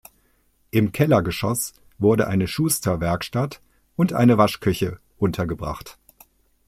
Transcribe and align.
Im 0.71 0.91
Kellergeschoss 0.91 1.73
wurde 1.99 2.25
eine 2.25 2.47
Schusterwerkstatt 2.47 3.61
und 3.95 4.13
eine 4.13 4.39
Waschküche 4.39 4.99
untergebracht. 5.19 5.99